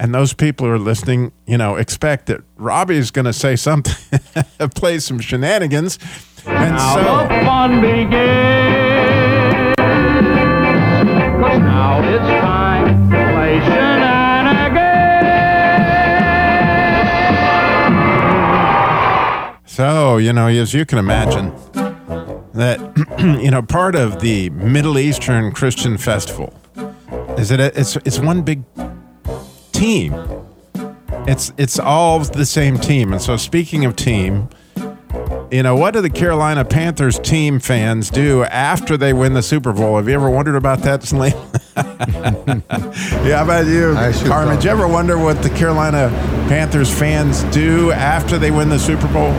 And 0.00 0.14
those 0.14 0.32
people 0.32 0.66
who 0.66 0.72
are 0.72 0.78
listening, 0.78 1.30
you 1.46 1.58
know, 1.58 1.76
expect 1.76 2.26
that 2.26 2.40
Robbie's 2.56 3.10
going 3.10 3.26
to 3.26 3.34
say 3.34 3.54
something, 3.54 3.94
play 4.74 4.98
some 4.98 5.20
shenanigans. 5.20 5.98
And 6.46 6.74
Now 6.74 6.96
the 6.96 7.28
so, 7.28 7.44
fun 7.44 7.80
begins. 7.82 8.10
'Cause 11.40 11.58
now 11.60 12.00
it's 12.02 12.24
time 12.40 13.10
to 13.10 13.16
play 13.16 13.60
shenanigans. 13.60 14.90
so 19.66 20.16
you 20.16 20.32
know, 20.32 20.46
as 20.46 20.72
you 20.74 20.84
can 20.86 20.98
imagine, 20.98 21.52
that 22.54 22.78
you 23.42 23.50
know, 23.50 23.62
part 23.62 23.94
of 23.94 24.20
the 24.20 24.48
Middle 24.50 24.98
Eastern 24.98 25.52
Christian 25.52 25.98
festival 25.98 26.52
is 27.36 27.48
that 27.50 27.60
it- 27.60 27.76
it's 27.76 27.96
it's 28.04 28.18
one 28.18 28.42
big 28.42 28.62
team. 29.80 30.14
It's 31.26 31.52
it's 31.56 31.78
all 31.78 32.20
the 32.20 32.44
same 32.44 32.76
team. 32.78 33.12
And 33.12 33.22
so, 33.22 33.38
speaking 33.38 33.86
of 33.86 33.96
team, 33.96 34.50
you 35.50 35.62
know, 35.62 35.74
what 35.74 35.94
do 35.94 36.02
the 36.02 36.10
Carolina 36.10 36.66
Panthers 36.66 37.18
team 37.18 37.58
fans 37.58 38.10
do 38.10 38.44
after 38.44 38.98
they 38.98 39.14
win 39.14 39.32
the 39.32 39.42
Super 39.42 39.72
Bowl? 39.72 39.96
Have 39.96 40.06
you 40.06 40.14
ever 40.14 40.28
wondered 40.28 40.56
about 40.56 40.80
that, 40.80 41.02
Slim? 41.04 41.32
yeah, 43.24 43.38
how 43.38 43.44
about 43.44 43.66
you, 43.66 43.96
I 43.96 44.12
Carmen? 44.26 44.56
Did 44.56 44.64
you 44.64 44.70
ever 44.70 44.86
wonder 44.86 45.16
what 45.16 45.42
the 45.42 45.48
Carolina 45.48 46.10
Panthers 46.48 46.92
fans 46.92 47.42
do 47.44 47.90
after 47.92 48.38
they 48.38 48.50
win 48.50 48.68
the 48.68 48.78
Super 48.78 49.08
Bowl? 49.08 49.32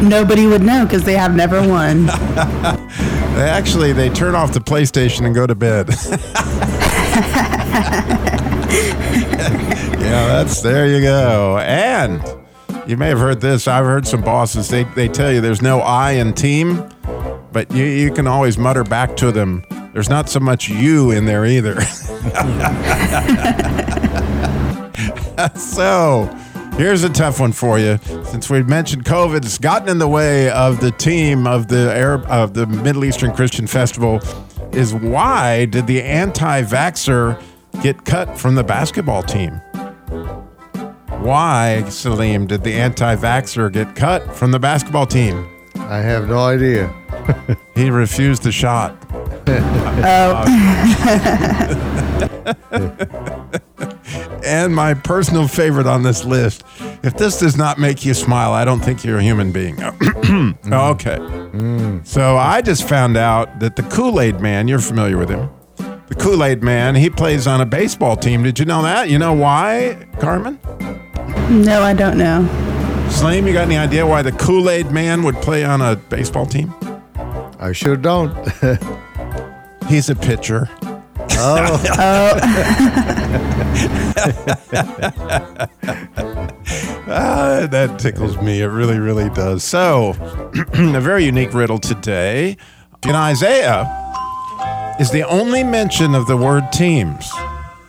Nobody 0.00 0.46
would 0.46 0.62
know 0.62 0.86
because 0.86 1.04
they 1.04 1.14
have 1.14 1.34
never 1.34 1.60
won. 1.68 2.08
They 3.38 3.48
actually 3.48 3.92
they 3.92 4.08
turn 4.08 4.34
off 4.34 4.52
the 4.52 4.58
PlayStation 4.58 5.24
and 5.24 5.32
go 5.32 5.46
to 5.46 5.54
bed. 5.54 5.90
yeah, 9.98 10.28
that's 10.28 10.62
there 10.62 10.86
you 10.86 11.00
go. 11.00 11.58
And 11.58 12.22
you 12.88 12.96
may 12.96 13.08
have 13.08 13.18
heard 13.18 13.40
this. 13.40 13.66
I've 13.66 13.84
heard 13.84 14.06
some 14.06 14.22
bosses 14.22 14.68
they 14.68 14.84
they 14.84 15.08
tell 15.08 15.32
you 15.32 15.40
there's 15.40 15.62
no 15.62 15.80
I 15.80 16.12
in 16.12 16.32
team, 16.32 16.88
but 17.52 17.70
you 17.72 17.84
you 17.84 18.12
can 18.12 18.26
always 18.26 18.56
mutter 18.56 18.84
back 18.84 19.16
to 19.16 19.32
them. 19.32 19.64
There's 19.92 20.08
not 20.08 20.28
so 20.28 20.38
much 20.38 20.68
you 20.68 21.10
in 21.10 21.24
there 21.24 21.44
either. 21.44 21.80
so 25.56 26.32
here's 26.76 27.02
a 27.02 27.08
tough 27.08 27.40
one 27.40 27.52
for 27.52 27.80
you. 27.80 27.98
Since 28.24 28.48
we've 28.48 28.68
mentioned 28.68 29.04
COVID, 29.04 29.38
it's 29.38 29.58
gotten 29.58 29.88
in 29.88 29.98
the 29.98 30.06
way 30.06 30.50
of 30.50 30.80
the 30.80 30.92
team 30.92 31.48
of 31.48 31.66
the 31.66 31.92
Arab 31.92 32.24
of 32.26 32.54
the 32.54 32.66
Middle 32.66 33.04
Eastern 33.04 33.32
Christian 33.32 33.66
Festival. 33.66 34.20
Is 34.78 34.94
why 34.94 35.64
did 35.64 35.88
the 35.88 36.00
anti-vaxxer 36.04 37.42
get 37.82 38.04
cut 38.04 38.38
from 38.38 38.54
the 38.54 38.62
basketball 38.62 39.24
team? 39.24 39.54
Why, 41.18 41.82
Salim, 41.88 42.46
did 42.46 42.62
the 42.62 42.74
anti-vaxxer 42.74 43.72
get 43.72 43.96
cut 43.96 44.36
from 44.36 44.52
the 44.52 44.60
basketball 44.60 45.06
team? 45.06 45.48
I 45.74 45.96
have 45.96 46.28
no 46.28 46.38
idea. 46.38 46.94
He 47.74 47.90
refused 47.90 48.44
the 48.44 48.52
shot. 48.52 48.96
Oh. 50.00 50.44
and 54.44 54.74
my 54.74 54.94
personal 54.94 55.48
favorite 55.48 55.88
on 55.88 56.04
this 56.04 56.24
list. 56.24 56.62
If 57.02 57.16
this 57.16 57.38
does 57.38 57.56
not 57.56 57.78
make 57.78 58.04
you 58.04 58.14
smile, 58.14 58.52
I 58.52 58.64
don't 58.64 58.80
think 58.80 59.04
you're 59.04 59.18
a 59.18 59.22
human 59.22 59.52
being. 59.52 59.78
okay. 60.72 61.18
So 62.04 62.36
I 62.36 62.62
just 62.62 62.88
found 62.88 63.16
out 63.16 63.60
that 63.60 63.76
the 63.76 63.82
Kool 63.84 64.20
Aid 64.20 64.40
Man, 64.40 64.68
you're 64.68 64.78
familiar 64.80 65.16
with 65.16 65.28
him. 65.28 65.50
The 65.76 66.14
Kool 66.14 66.42
Aid 66.42 66.62
Man, 66.62 66.94
he 66.94 67.10
plays 67.10 67.46
on 67.46 67.60
a 67.60 67.66
baseball 67.66 68.16
team. 68.16 68.42
Did 68.42 68.58
you 68.58 68.64
know 68.64 68.82
that? 68.82 69.10
You 69.10 69.18
know 69.18 69.32
why, 69.32 70.06
Carmen? 70.18 70.58
no, 71.50 71.82
I 71.82 71.94
don't 71.94 72.18
know. 72.18 72.46
Slim, 73.10 73.46
you 73.46 73.52
got 73.52 73.62
any 73.62 73.78
idea 73.78 74.06
why 74.06 74.22
the 74.22 74.32
Kool 74.32 74.68
Aid 74.68 74.90
Man 74.90 75.22
would 75.22 75.36
play 75.36 75.64
on 75.64 75.80
a 75.80 75.96
baseball 75.96 76.46
team? 76.46 76.74
I 77.58 77.72
sure 77.72 77.96
don't. 77.96 78.34
He's 79.88 80.10
a 80.10 80.14
pitcher. 80.14 80.68
Ah, 81.40 82.34
that 87.66 87.98
tickles 87.98 88.36
me. 88.40 88.62
It 88.62 88.66
really, 88.66 88.98
really 88.98 89.28
does. 89.30 89.64
So, 89.64 90.10
a 90.74 91.00
very 91.00 91.24
unique 91.24 91.52
riddle 91.52 91.78
today. 91.78 92.56
In 93.04 93.14
Isaiah 93.14 93.86
is 94.98 95.10
the 95.10 95.22
only 95.24 95.62
mention 95.62 96.14
of 96.14 96.26
the 96.26 96.36
word 96.36 96.72
teams. 96.72 97.30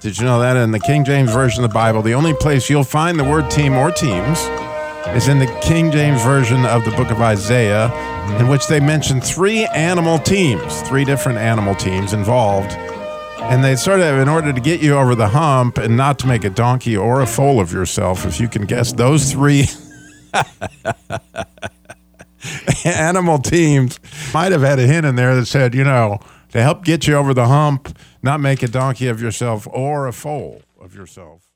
Did 0.00 0.18
you 0.18 0.24
know 0.24 0.40
that 0.40 0.56
in 0.56 0.70
the 0.70 0.78
King 0.80 1.04
James 1.04 1.32
Version 1.32 1.64
of 1.64 1.70
the 1.70 1.74
Bible, 1.74 2.02
the 2.02 2.14
only 2.14 2.34
place 2.34 2.70
you'll 2.70 2.84
find 2.84 3.18
the 3.18 3.24
word 3.24 3.50
team 3.50 3.74
or 3.74 3.90
teams 3.90 4.38
is 5.16 5.28
in 5.28 5.38
the 5.38 5.46
King 5.62 5.90
James 5.90 6.22
Version 6.22 6.64
of 6.66 6.84
the 6.84 6.90
book 6.92 7.10
of 7.10 7.20
Isaiah, 7.20 7.90
in 8.38 8.48
which 8.48 8.66
they 8.68 8.78
mention 8.78 9.20
three 9.20 9.64
animal 9.66 10.18
teams, 10.18 10.82
three 10.82 11.04
different 11.04 11.38
animal 11.38 11.74
teams 11.74 12.12
involved. 12.12 12.76
And 13.50 13.64
they 13.64 13.76
sort 13.76 14.00
of, 14.00 14.18
in 14.18 14.28
order 14.28 14.52
to 14.52 14.60
get 14.60 14.82
you 14.82 14.94
over 14.94 15.14
the 15.14 15.28
hump 15.28 15.78
and 15.78 15.96
not 15.96 16.18
to 16.18 16.26
make 16.26 16.44
a 16.44 16.50
donkey 16.50 16.96
or 16.96 17.22
a 17.22 17.26
foal 17.26 17.60
of 17.60 17.72
yourself, 17.72 18.26
if 18.26 18.38
you 18.38 18.46
can 18.46 18.66
guess 18.66 18.92
those 18.92 19.32
three 19.32 19.64
animal 22.84 23.38
teams, 23.38 23.98
might 24.34 24.52
have 24.52 24.60
had 24.60 24.78
a 24.78 24.86
hint 24.86 25.06
in 25.06 25.16
there 25.16 25.34
that 25.34 25.46
said, 25.46 25.74
you 25.74 25.82
know, 25.82 26.18
to 26.52 26.60
help 26.60 26.84
get 26.84 27.06
you 27.06 27.14
over 27.14 27.32
the 27.32 27.46
hump, 27.46 27.98
not 28.22 28.38
make 28.38 28.62
a 28.62 28.68
donkey 28.68 29.08
of 29.08 29.22
yourself 29.22 29.66
or 29.72 30.06
a 30.06 30.12
foal 30.12 30.60
of 30.78 30.94
yourself. 30.94 31.47